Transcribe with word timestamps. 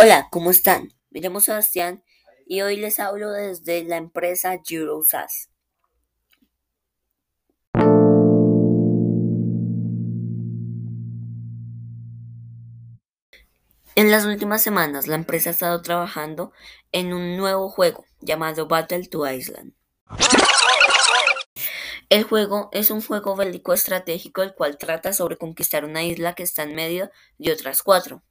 Hola, 0.00 0.28
¿cómo 0.30 0.52
están? 0.52 0.94
Me 1.10 1.18
llamo 1.18 1.40
Sebastián 1.40 2.04
y 2.46 2.60
hoy 2.60 2.76
les 2.76 3.00
hablo 3.00 3.32
desde 3.32 3.82
la 3.82 3.96
empresa 3.96 4.56
Eurosas. 4.70 5.50
En 13.96 14.12
las 14.12 14.24
últimas 14.24 14.62
semanas, 14.62 15.08
la 15.08 15.16
empresa 15.16 15.50
ha 15.50 15.52
estado 15.52 15.82
trabajando 15.82 16.52
en 16.92 17.12
un 17.12 17.36
nuevo 17.36 17.68
juego 17.68 18.04
llamado 18.20 18.68
Battle 18.68 19.08
to 19.08 19.28
Island. 19.28 19.74
El 22.08 22.22
juego 22.22 22.68
es 22.70 22.92
un 22.92 23.02
juego 23.02 23.34
bélico 23.34 23.72
estratégico 23.72 24.44
el 24.44 24.54
cual 24.54 24.78
trata 24.78 25.12
sobre 25.12 25.38
conquistar 25.38 25.84
una 25.84 26.04
isla 26.04 26.34
que 26.34 26.44
está 26.44 26.62
en 26.62 26.76
medio 26.76 27.10
de 27.38 27.50
otras 27.50 27.82
cuatro. 27.82 28.22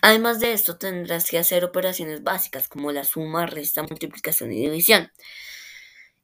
Además 0.00 0.40
de 0.40 0.52
esto, 0.52 0.78
tendrás 0.78 1.30
que 1.30 1.38
hacer 1.38 1.64
operaciones 1.64 2.22
básicas 2.22 2.68
como 2.68 2.92
la 2.92 3.04
suma, 3.04 3.46
resta, 3.46 3.82
multiplicación 3.82 4.52
y 4.52 4.60
división. 4.60 5.10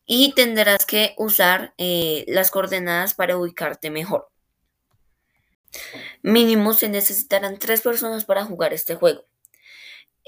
Y 0.06 0.34
tendrás 0.34 0.87
que 0.87 1.15
usar 1.19 1.74
eh, 1.79 2.24
las 2.29 2.51
coordenadas 2.51 3.15
para 3.15 3.37
ubicarte 3.37 3.91
mejor. 3.91 4.29
Mínimo 6.23 6.73
se 6.74 6.88
necesitarán 6.88 7.59
tres 7.59 7.82
personas 7.82 8.24
para 8.24 8.45
jugar 8.45 8.73
este 8.73 8.95
juego. 8.95 9.27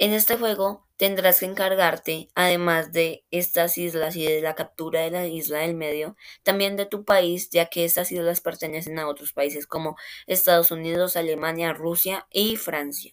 En 0.01 0.15
este 0.15 0.39
juego 0.39 0.89
tendrás 0.97 1.41
que 1.41 1.45
encargarte, 1.45 2.31
además 2.35 2.91
de 2.91 3.27
estas 3.31 3.77
islas 3.77 4.17
y 4.17 4.25
de 4.25 4.41
la 4.41 4.55
captura 4.55 5.01
de 5.01 5.11
la 5.11 5.27
isla 5.27 5.59
del 5.59 5.75
medio, 5.75 6.17
también 6.43 6.75
de 6.77 6.87
tu 6.87 7.05
país, 7.05 7.51
ya 7.51 7.67
que 7.67 7.85
estas 7.85 8.11
islas 8.11 8.41
pertenecen 8.41 8.99
a 8.99 9.07
otros 9.07 9.35
países 9.35 9.67
como 9.67 9.99
Estados 10.27 10.71
Unidos, 10.71 11.19
Alemania, 11.19 11.75
Rusia 11.75 12.27
y 12.31 12.57
Francia. 12.57 13.13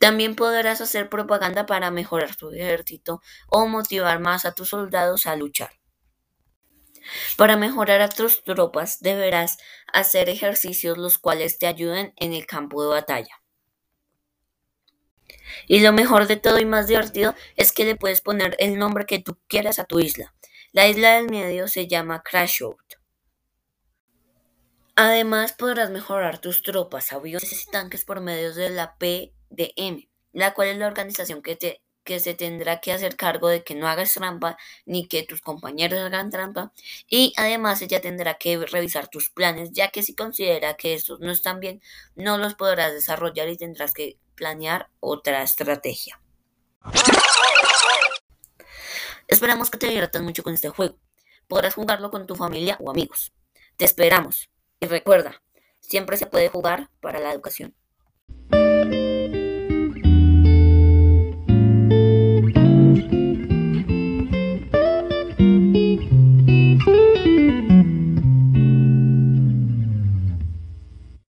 También 0.00 0.34
podrás 0.34 0.80
hacer 0.80 1.08
propaganda 1.08 1.64
para 1.64 1.92
mejorar 1.92 2.34
tu 2.34 2.50
ejército 2.50 3.22
o 3.46 3.68
motivar 3.68 4.18
más 4.18 4.44
a 4.44 4.50
tus 4.50 4.70
soldados 4.70 5.28
a 5.28 5.36
luchar. 5.36 5.70
Para 7.36 7.56
mejorar 7.56 8.00
a 8.00 8.08
tus 8.08 8.42
tropas 8.42 8.98
deberás 8.98 9.58
hacer 9.92 10.28
ejercicios 10.28 10.98
los 10.98 11.18
cuales 11.18 11.60
te 11.60 11.68
ayuden 11.68 12.14
en 12.16 12.32
el 12.32 12.46
campo 12.46 12.82
de 12.82 12.88
batalla. 12.88 13.43
Y 15.66 15.80
lo 15.80 15.92
mejor 15.92 16.26
de 16.26 16.36
todo 16.36 16.58
y 16.58 16.64
más 16.64 16.86
divertido 16.86 17.34
es 17.56 17.72
que 17.72 17.84
le 17.84 17.96
puedes 17.96 18.20
poner 18.20 18.56
el 18.58 18.78
nombre 18.78 19.06
que 19.06 19.18
tú 19.18 19.38
quieras 19.48 19.78
a 19.78 19.84
tu 19.84 20.00
isla. 20.00 20.34
La 20.72 20.88
isla 20.88 21.14
del 21.14 21.30
medio 21.30 21.68
se 21.68 21.86
llama 21.86 22.22
Crashout. 22.22 22.78
Además 24.96 25.52
podrás 25.52 25.90
mejorar 25.90 26.38
tus 26.38 26.62
tropas, 26.62 27.12
aviones 27.12 27.66
y 27.66 27.70
tanques 27.70 28.04
por 28.04 28.20
medio 28.20 28.54
de 28.54 28.70
la 28.70 28.96
PDM, 28.96 30.08
la 30.32 30.54
cual 30.54 30.68
es 30.68 30.78
la 30.78 30.86
organización 30.86 31.42
que, 31.42 31.56
te, 31.56 31.82
que 32.04 32.20
se 32.20 32.34
tendrá 32.34 32.80
que 32.80 32.92
hacer 32.92 33.16
cargo 33.16 33.48
de 33.48 33.64
que 33.64 33.74
no 33.74 33.88
hagas 33.88 34.14
trampa 34.14 34.56
ni 34.86 35.08
que 35.08 35.24
tus 35.24 35.40
compañeros 35.40 35.98
hagan 35.98 36.30
trampa 36.30 36.72
y 37.08 37.32
además 37.36 37.82
ella 37.82 38.00
tendrá 38.00 38.34
que 38.34 38.56
revisar 38.66 39.08
tus 39.08 39.30
planes 39.30 39.72
ya 39.72 39.88
que 39.88 40.02
si 40.02 40.14
considera 40.14 40.74
que 40.74 40.94
estos 40.94 41.18
no 41.20 41.32
están 41.32 41.60
bien 41.60 41.82
no 42.14 42.38
los 42.38 42.54
podrás 42.54 42.92
desarrollar 42.92 43.48
y 43.48 43.56
tendrás 43.56 43.94
que 43.94 44.18
planear 44.34 44.90
otra 45.00 45.42
estrategia. 45.42 46.20
Esperamos 49.28 49.70
que 49.70 49.78
te 49.78 49.86
diviertas 49.86 50.22
mucho 50.22 50.42
con 50.42 50.54
este 50.54 50.68
juego. 50.68 50.96
Podrás 51.48 51.74
jugarlo 51.74 52.10
con 52.10 52.26
tu 52.26 52.34
familia 52.34 52.76
o 52.80 52.90
amigos. 52.90 53.32
Te 53.76 53.84
esperamos. 53.84 54.50
Y 54.80 54.86
recuerda, 54.86 55.42
siempre 55.80 56.16
se 56.16 56.26
puede 56.26 56.48
jugar 56.48 56.90
para 57.00 57.20
la 57.20 57.32
educación. 57.32 57.74